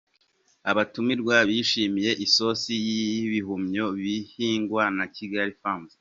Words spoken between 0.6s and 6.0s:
Abatumirwa bishimiye isosi y'ibihumyo bihingwa na Kigali Farms.